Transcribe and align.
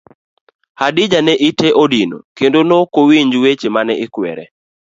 Hadija 0.85 1.19
ne 1.27 1.33
ite 1.49 1.67
odino 1.83 2.17
kendo 2.39 2.59
nokowinj 2.69 3.31
weche 3.43 3.67
mane 3.75 3.93
ikwere. 4.05 4.43